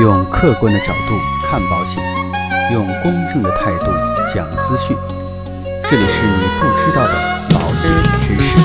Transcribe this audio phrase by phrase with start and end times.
[0.00, 2.00] 用客观的角度看保险，
[2.72, 3.86] 用公正的态度
[4.32, 4.96] 讲资讯。
[5.90, 7.14] 这里是你不知道的
[7.50, 7.90] 保险
[8.22, 8.56] 知识。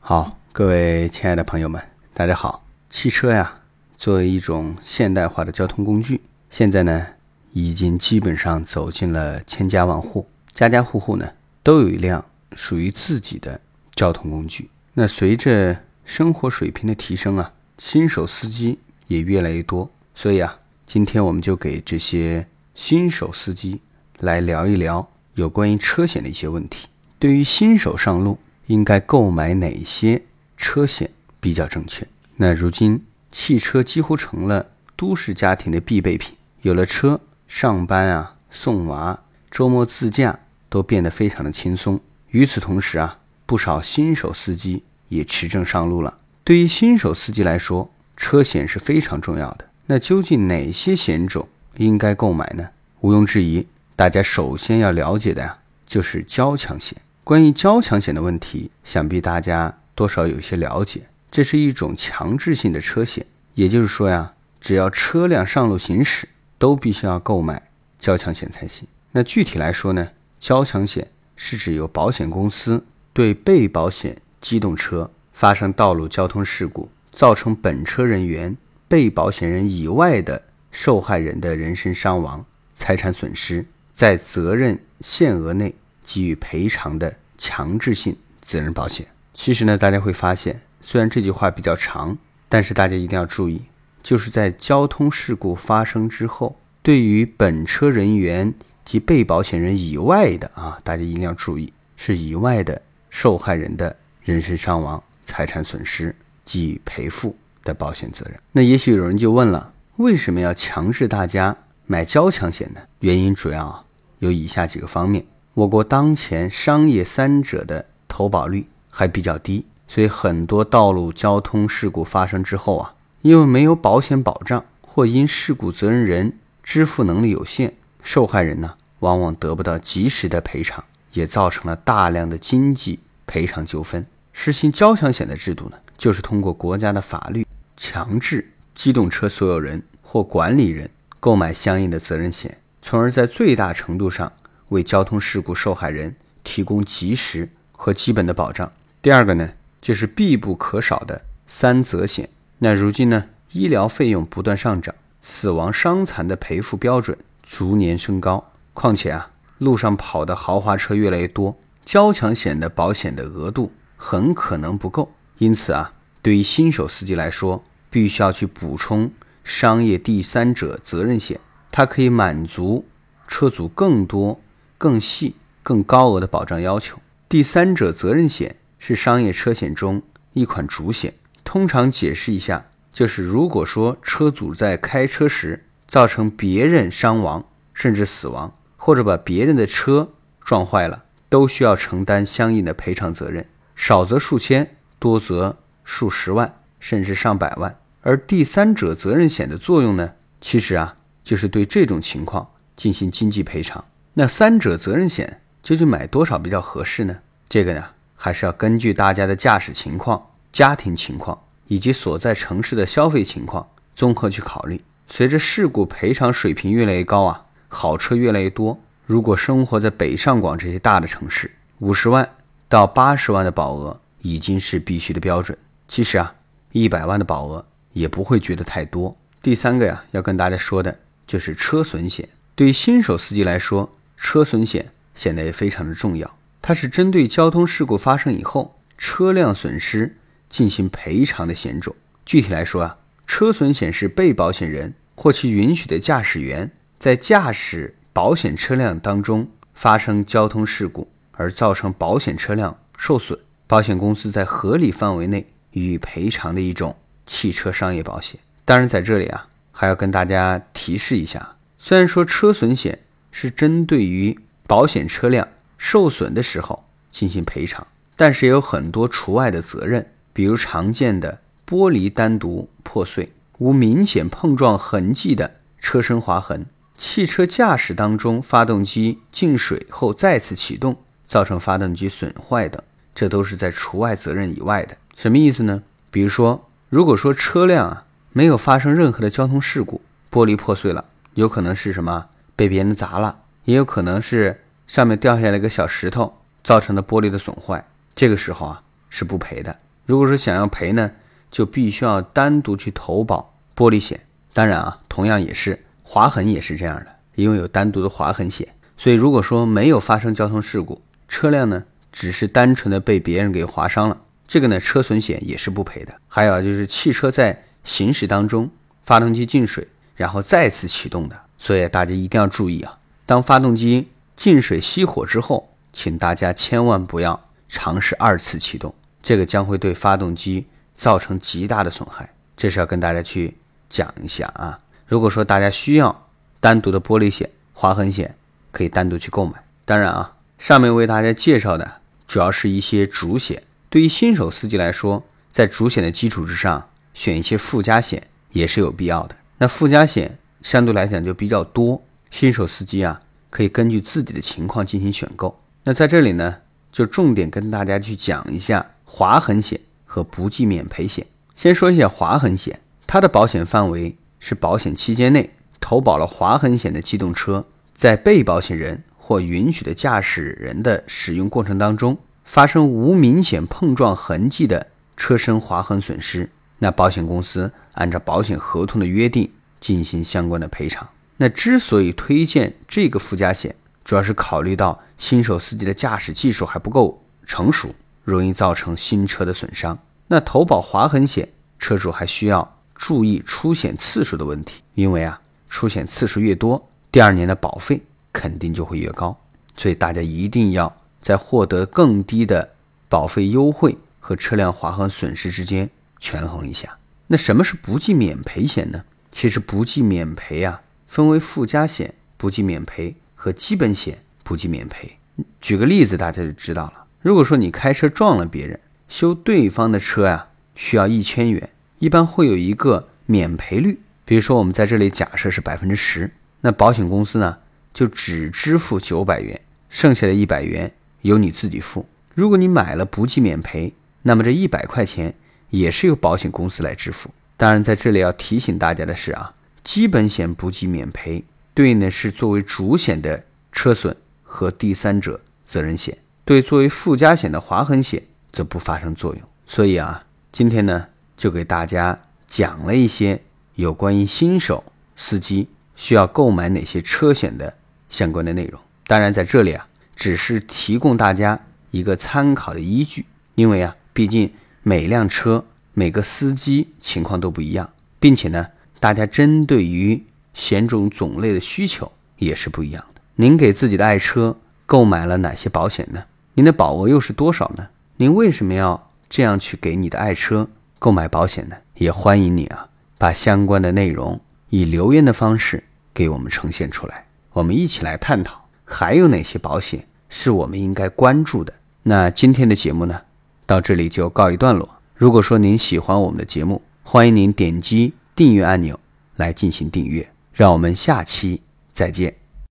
[0.00, 1.78] 好，各位亲爱的朋友们，
[2.14, 2.64] 大家好。
[2.88, 3.58] 汽车呀，
[3.98, 7.06] 作为一种现代化的交通工具，现在呢，
[7.52, 11.28] 已经基本上走进了千家万户，家家户户呢
[11.62, 13.60] 都有一辆属于自己的
[14.00, 14.70] 交通工具。
[14.94, 23.82] 那随着生活水平的提升啊，新手司机也越来越多，所以啊，今天我们就给这些新手司机
[24.20, 26.88] 来聊一聊有关于车险的一些问题。
[27.18, 30.22] 对于新手上路，应该购买哪些
[30.56, 32.06] 车险比较正确？
[32.36, 42.00] 那如今汽车几乎成了都市家庭的必备品，有了车，上班啊、送娃、周末自驾都变得非常的轻松。
[42.30, 43.18] 与此同时啊，
[43.50, 46.18] 不少新手司机也持证上路了。
[46.44, 49.68] 对于新手司机来说，车险是非常重要的。
[49.86, 52.68] 那究竟哪些险种应该购买呢？
[53.00, 53.66] 毋庸置疑，
[53.96, 56.96] 大家首先要了解的呀，就是交强险。
[57.24, 61.00] 关于交强险的问题，想必大家多少有些了解。
[61.28, 67.60] 这是一种强制性的车险，也就是说呀，只要车辆上路行驶，都必须要购买
[67.98, 68.86] 交强险才行。
[69.10, 70.06] 那具体来说呢，
[70.38, 82.44] 交强险是指由保险公司对被保险机动车发生道路交通事故，造成本车人员、被保险人以外的受害人的人身伤亡、
[82.74, 89.06] 财产损失，在责任限额内给予赔偿的强制性责任保险。
[89.32, 90.60] 其实呢，大家会发现。
[90.82, 92.16] 虽然这句话比较长，
[92.48, 93.60] 但是大家一定要注意，
[94.02, 108.40] 就是在交通事故发生之后，对于本车人员及被保险人以外的啊，大家一定要注意，是以外的受害人的人身伤亡、财产损失给予赔付的保险责任。
[108.52, 111.54] 那也许有人就问了，为什么要强制大家
[111.86, 112.80] 买交强险呢？
[113.00, 113.84] 原因主要
[114.20, 119.66] 有以下几个方面：我国当前商业三者的投保率还比较低。
[119.92, 134.06] 所以，很多道路交通事故发生之后啊，因为没有保险保障，或因事故责任人支付能力有限，受害人呢往往得不到及时的赔偿，也造成了大量的经济赔偿纠纷。
[134.32, 144.32] 实行交强险的制度呢，就是通过国家的法律强制机动车所有人或管理人购买相应的责任险，从而在最大程度上
[144.68, 148.72] 为交通事故受害人提供及时和基本的保障。
[149.02, 149.50] 第二个呢？
[149.80, 152.28] 就是必不可少的三责险。
[152.58, 158.52] 那如今呢，医疗费用不断上涨，死亡伤残的赔付标准逐年升高。
[158.74, 165.12] 况且啊，路上跑的豪华车越来越多，交强险的保险的额度很可能不够。
[165.38, 169.12] 因此啊，对于新手司机来说，必须要去补充
[169.44, 171.38] 商业第三者责任险，
[171.70, 172.84] 它可以满足
[173.28, 174.40] 车主更多、
[174.76, 176.98] 更细、更高额的保障要求。
[177.28, 178.56] 第三者责任险。
[178.82, 180.00] 是商业车险中
[180.32, 181.12] 一款主险。
[181.44, 187.44] 通常解释一下，就是如果说车主在开车时造成别人伤亡
[187.74, 190.08] 甚至死亡，或者把别人的车
[190.42, 193.46] 撞坏了，都需要承担相应的赔偿责任，
[193.76, 197.78] 少则数千，多则数十万甚至上百万。
[198.00, 203.84] 而第三者责任险的作用呢，其实啊，就是对这种情况进行经济赔偿。
[204.14, 207.18] 那三者责任险究竟买多少比较合适呢？
[207.50, 207.84] 这个呢？
[208.14, 214.82] 还是要根据大家的驾驶情况、家庭情况以及所在城市的消费情况综合去考虑。
[215.06, 218.78] 随着事故赔偿水平越来越高啊，好车越来越多。
[219.06, 222.28] 如果生活在北上广这些大的城市，五十万
[222.68, 225.56] 到八十万的保额已经是必须的标准。
[225.88, 226.34] 其实啊，
[226.72, 229.16] 一百万的保额也不会觉得太多。
[229.40, 232.28] 第三个呀，要跟大家说的就是车损险。
[232.54, 236.36] 对于新手司机来说，车损险显得也非常的重要。
[236.60, 240.16] 它是针对交通事故发生以后车辆损失
[240.50, 241.96] 进行赔偿的险种。
[242.26, 256.94] 具体来说啊，车损险是被保险人或其允许的驾驶员在驾驶保险车辆当中发生交通事故而造成保险车辆受损，保险公司在合理范围内予以赔偿的一种
[257.24, 258.38] 汽车商业保险。
[258.66, 262.98] 当然，在这里啊，还要跟大家提示一下，虽然说车损险
[263.32, 265.48] 是针对于保险车辆。
[265.78, 276.66] 受损的时候进行赔偿，但是也有很多除外的责任，比如常见的玻璃单独破碎、无明显碰撞痕迹的车身划痕、
[277.00, 282.82] 汽车驾驶当中发动机进水后再次启动造成发动机损坏等。
[283.14, 284.94] 这都是在除外责任以外的。
[285.16, 285.82] 什么意思呢？
[286.10, 288.04] 比如说，如果说车辆啊
[288.34, 297.82] 没有发生任何的交通事故，玻璃破碎了，有可能是什么被别人砸了，也有可能是上面掉下来一个小石头造成的玻璃的损坏，
[298.14, 299.78] 这个时候啊是不赔的。
[300.04, 301.10] 如果说想要赔呢，
[301.50, 304.20] 就必须要单独去投保玻璃险。
[304.52, 305.82] 当然啊，同样也是
[306.12, 308.66] 划痕也是这样的，因为有单独的划痕险。
[308.98, 316.12] 所以如果说没有发生交通事故，车辆呢只是单纯的被别人给划伤了，这个呢车损险也是不赔的。
[316.26, 318.68] 还有就是汽车在行驶当中，
[319.04, 319.86] 发动机进水，
[320.16, 328.92] 然后再次启动的，所以大家一定要注意啊，当发动机进水熄火之后，请大家千万不要尝试二次启动，
[329.22, 330.66] 这个将会对发动机
[330.96, 332.28] 造成极大的损害。
[332.56, 333.54] 这是要跟大家去。
[333.92, 334.78] 讲一下啊，
[335.10, 336.28] 如果说大家需要
[336.60, 338.36] 单独的玻璃险、划痕险，
[338.70, 339.54] 可以单独去购买。
[339.84, 341.94] 当然啊，上面为大家介绍的
[342.28, 349.34] 主要是一些主险，对于新手司机来说，在主险的基础之上选一些附加险也是有必要的。
[349.58, 353.20] 那附加险相对来讲就比较多，新手司机啊
[353.50, 355.60] 可以根据自己的情况进行选购。
[355.82, 356.58] 那在这里呢，
[356.92, 361.26] 就重点跟大家去讲一下划痕险和不计免赔险。
[361.56, 362.78] 先说一下划痕险。
[363.08, 367.64] 它的保险范围是保险期间内投保了划痕险的机动车，
[367.94, 379.48] 在被保险人或允许的驾驶人的使用过程当中，发生无明显碰撞痕迹的车身划痕损失，那保险公司按照保险合同的约定
[379.78, 381.06] 进行相关的赔偿。
[381.36, 387.94] 那之所以推荐这个附加险，主要是考虑到新手司机的驾驶技术还不够成熟，
[388.24, 389.98] 容易造成新车的损伤。
[390.28, 391.48] 那投保划痕险，
[391.78, 392.79] 车主还需要。
[393.00, 397.98] 注意出险次数的问题，因为啊，出险次数越多，第二年的保费
[398.30, 399.34] 肯定就会越高，
[399.74, 402.68] 所以大家一定要在获得更低的
[403.08, 405.88] 保费优惠和车辆划痕损失之间
[406.18, 406.94] 权衡一下。
[407.26, 409.02] 那什么是不计免赔险呢？
[409.32, 415.16] 其实不计免赔啊，分为附加险不计免赔和基本险不计免赔。
[415.58, 417.06] 举个例子，大家就知道了。
[417.22, 421.70] 如果说你开车撞了别人，修对方的车呀，需要一千元。
[422.00, 426.30] 一般会有一个免赔率，比如说我们在这里假设是百分之十，
[426.62, 427.58] 那保险公司呢
[427.92, 429.60] 就只支付九百元，
[429.90, 432.08] 剩下的一百元由你自己付。
[432.34, 433.92] 如果你买了不计免赔，
[434.22, 435.34] 那么这一百块钱
[435.68, 437.28] 也是由保险公司来支付。
[437.58, 439.52] 当然，在这里要提醒大家的是啊，
[439.84, 441.44] 基本险不计免赔
[441.74, 446.16] 对应的是作为主险的车损和第三者责任险，
[446.46, 449.42] 对作为附加险的划痕险则不发生作用。
[449.66, 451.06] 所以啊，今天呢。
[451.40, 453.40] 就给大家讲了一些
[453.74, 454.84] 有关于新手
[455.16, 455.66] 司机
[455.96, 457.72] 需要购买哪些车险的
[458.10, 458.78] 相关的内容。
[459.06, 461.58] 当然，在这里啊，只是提供大家
[461.92, 464.52] 一个参考的依据，因为啊，毕竟
[464.82, 465.64] 每辆车
[465.94, 468.66] 每个司机情况都不一样，并且呢，
[469.00, 470.22] 大家针对于
[470.52, 473.22] 险种种类的需求也是不一样的。
[473.36, 474.54] 您给自己的爱车
[474.84, 476.22] 购买了哪些保险呢？
[476.52, 477.88] 您的保额又是多少呢？
[478.18, 480.68] 您为什么要这样去给你的爱车？
[481.00, 482.86] 购买保险呢，也欢迎你啊，
[483.16, 484.38] 把相关的内容
[484.68, 485.82] 以留言的方式
[486.12, 491.72] 给我们呈现出来，我们一起来探讨还有哪些保险是我们应该关注的。
[492.02, 493.22] 那今天的节目呢，
[493.64, 494.88] 到这里就告一段落。
[495.16, 499.00] 如果说您喜欢我们的节目，欢迎您点击订阅按钮
[499.36, 500.30] 来进行订阅。
[500.52, 502.39] 让我们下期再见。